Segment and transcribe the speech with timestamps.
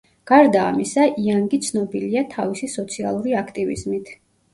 [0.29, 4.11] გარდა ამისა, იანგი ცნობილია თავისი სოციალური აქტივიზმით.